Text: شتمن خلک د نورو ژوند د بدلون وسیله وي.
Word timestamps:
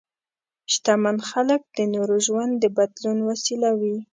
شتمن 0.73 1.17
خلک 1.29 1.61
د 1.77 1.79
نورو 1.93 2.15
ژوند 2.27 2.51
د 2.57 2.65
بدلون 2.77 3.17
وسیله 3.29 3.69
وي. 3.79 3.97